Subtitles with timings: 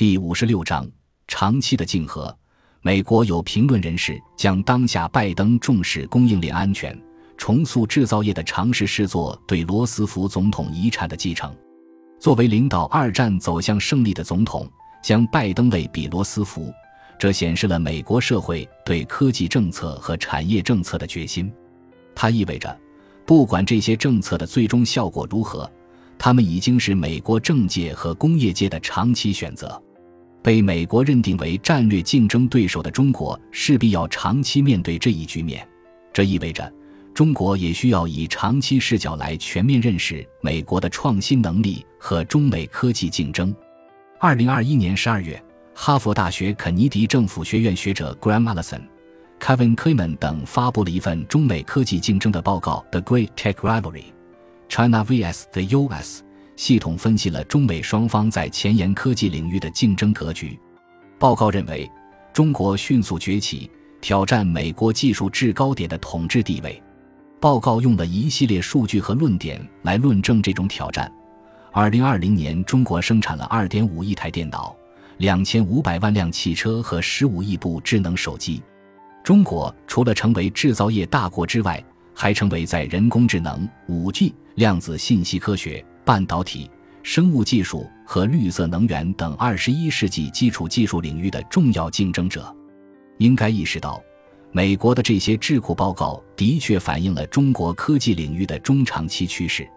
[0.00, 0.90] 第五十六章：
[1.28, 2.34] 长期的竞合。
[2.80, 6.98] 美国有评论人士将当下拜登重视供应链安全、
[7.36, 11.54] 重塑制造业的尝试视作对罗斯福总统遗产的继承。
[12.18, 14.66] 作为领导二战走向胜利的总统，
[15.02, 16.72] 将拜登类比罗斯福，
[17.18, 21.52] 这显示了美国社会对科技政策和产业政策的决心。
[22.14, 22.74] 它意味着，
[23.26, 25.70] 不管这些政策的最终效果如何，
[26.16, 29.78] 他们已经是美国政界和工业界的长期选择。
[30.42, 35.66] 被美国认定为战略竞争对手的中国，势必要长期面对这一局面。
[36.12, 36.72] 这意味着，
[37.14, 43.54] 中国也需要以长期视角来全面认识美国的创新能力和中美科技竞争。
[44.18, 45.42] 二零二一年十二月，
[45.74, 48.80] 哈佛大学肯尼迪政府学院学者 Graham Allison、
[49.38, 54.04] Kevin Kleman 等发布了一份中美科技竞争的报告，《The Great Tech Rivalry:
[54.68, 56.22] China vs the U.S.》。
[56.60, 60.60] 系统分析了中美双方在前沿科技领域的竞争格局。
[61.18, 61.90] 报告认为，
[62.34, 63.70] 中国迅速崛起，
[64.02, 66.78] 挑战美国技术制高点的统治地位。
[67.40, 71.10] 报告用了一系列数据和论点来论证这种挑战。
[71.72, 74.76] 二零二零年，中国生产了二点五亿台电脑、
[75.16, 78.62] 两千五百万辆汽车和十五亿部智能手机。
[79.24, 81.82] 中国除了成为制造业大国之外，
[82.14, 85.82] 还成为在人工智能、五 G、量子信息科学。
[86.04, 86.70] 半导体、
[87.02, 92.54] 生物技术和绿色能源等二十一世纪基础技术领域的重要竞争者，
[93.18, 94.02] 应该意识到，
[94.52, 99.68] 美国的这些智库报告的确反映了中国科技领域的中长期趋势，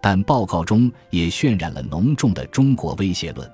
[0.00, 3.50] 但报告中也渲染了浓重的中国威胁论。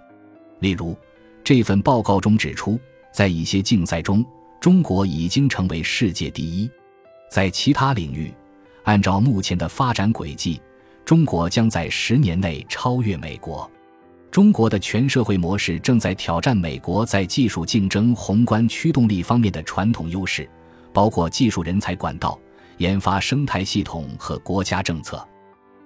[0.60, 0.96] 例如，
[1.42, 2.78] 这份报告中指出，
[3.12, 4.24] 在一些竞赛中，
[4.60, 6.68] 中国已经成为世界第一；
[7.30, 8.32] 在其他领域，
[8.84, 10.60] 按照目前的发展轨迹。
[11.04, 13.68] 中国将在十年内超越美国。
[14.30, 20.48] 中国的全社会模式正在挑战美国在技术竞争宏观驱动力方面的传统优势，
[20.92, 22.38] 包括技术人才管道、
[22.76, 25.26] 研发生态系统和国家政策。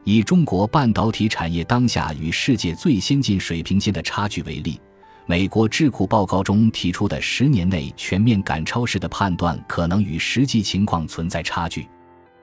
[0.02, 4.78] 以中国半导体产业当下与世界最先进水平间的差距为例，
[5.24, 11.88] 美国智库报告中提出的十年内全面赶超式的判断，可能与实际情况存在差距。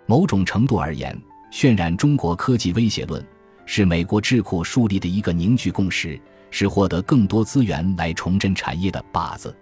[0.08, 1.16] 某种程度而言。
[1.52, 3.24] 渲染中国科技威胁论
[3.66, 6.20] 是美国智库树立的一个凝聚共识，
[6.50, 9.56] 是获得更多资源来重振产业的靶子。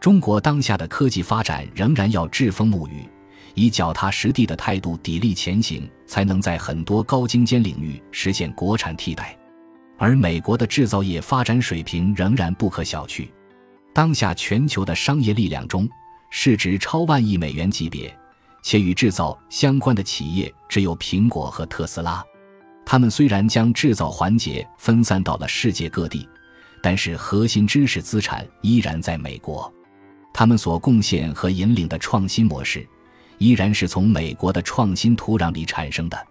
[0.00, 3.08] 中国当下的科技发展仍然要栉风沐雨，
[3.54, 9.36] 以脚踏实地的态度砥砺前行，才能在很多高精尖领域实现国产替代。
[9.98, 13.28] 而美国的制造业发展水平仍然不可小觑。
[13.92, 15.88] 当下全球的商业力量中，
[16.30, 18.14] 市值超万亿美元级别。
[18.64, 22.24] 且与制造相关的企业只有苹果和特斯拉，
[22.84, 26.26] 他们虽然将制造环节分散到了世界各地，
[26.82, 29.72] 但是核心知识资产依然在美国。
[30.32, 32.88] 他们所贡献和引领的创新模式，
[33.36, 36.26] 依然是从美国的创新土壤里产生的。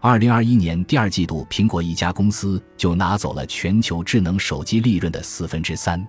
[0.00, 6.04] 二零二一年第二季度，苹果一家公司就拿走了全球智能手机利润的四分之三。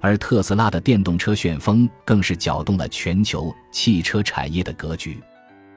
[0.00, 5.20] 而特斯拉的电动车旋风更是搅动了全球汽车产业的格局。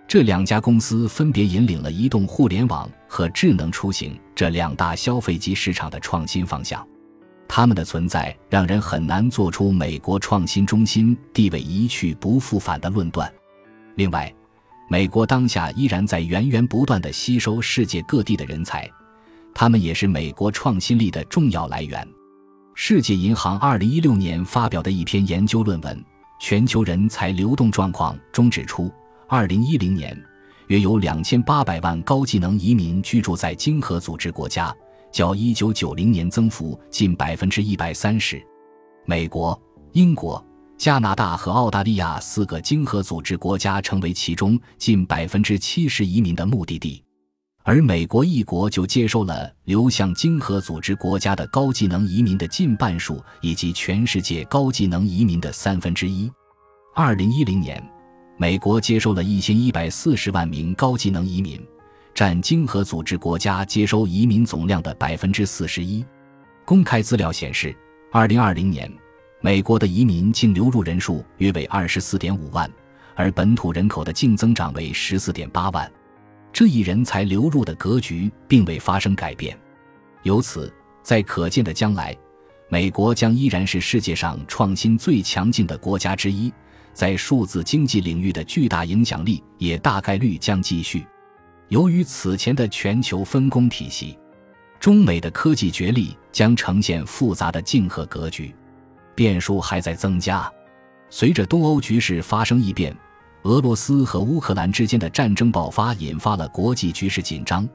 [0.08, 6.86] 这两家公司分别引领了移动互联网和智能出行这两大消费级市场的创新方向。
[7.48, 13.32] 他们的存在让人很难做出美国创新中心地位一去不复返的论断。
[13.96, 14.34] 另外，
[14.90, 18.90] 美国当下依然在源源不断地吸收世界各地的人才，
[19.54, 22.08] 他们也是美国创新力的重要来源。
[22.76, 25.96] 世界银行二零一六年发表的一篇研究论文
[26.40, 28.92] 《全球人才流动状况》中指出，
[29.28, 30.20] 二零一零年
[30.68, 34.76] 约有两千八百万高技能移民居住在经合组织国家，
[35.12, 38.42] 较一九九零年增幅近百分之一百三十。
[39.06, 39.60] 美国、
[39.92, 40.44] 英国、
[40.76, 47.04] 加拿大和澳大利亚四个经合组织国家成为其中近百分之七十移民的目的地。
[47.66, 56.30] 而美国一国就接收了流向经合组织国家的高技能移民的近半数，以及全世界高技能移民的三分之一。
[56.94, 57.82] 二零一零年，
[58.38, 61.58] 美国接收了一千一百四十万名高技能移民，
[62.14, 66.06] 占经合组织国家接收移民总量的百分之四十一。
[66.66, 67.74] 公开资料显示，
[68.12, 68.92] 二零二零年，
[69.40, 72.70] 美国的移民净流入人数约为二十四点五万，
[73.16, 75.90] 而本土人口的净增长为十四点八万。
[76.54, 79.58] 这一人才流入的格局并未发生改变，
[80.22, 80.72] 由此，
[81.02, 82.16] 在可见的将来，
[82.70, 86.54] 美国将依然是世界上创新最强劲的国家之一，
[86.94, 91.04] 在数字经济领域的巨大影响力也大概率将继续。
[91.70, 94.16] 由于此前的全球分工体系，
[94.80, 98.54] 中美的科技角力将呈现复杂的竞合格局，
[99.16, 100.52] 变数还在增加。
[101.10, 102.96] 随着东欧局势发生异变，
[103.44, 107.68] 俄罗斯和乌克兰之间的战争爆发，引发了国际局势紧张，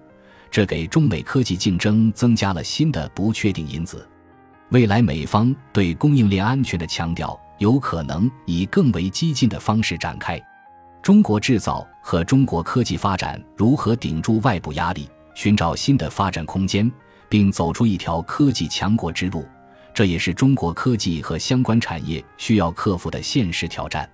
[0.51, 4.09] 这给中美科技竞争增加了新的不确定因子。
[4.71, 10.41] 未来美方对供应链安全的强调，有可能以更为激进的方式展开。
[11.03, 16.91] 中国制造和中国科技发展如何顶住外部压力，寻找新的发展空间，
[17.29, 19.47] 并走出一条科技强国之路，
[19.93, 24.09] 这也是中国科技和相关产业需要克服的现实挑战。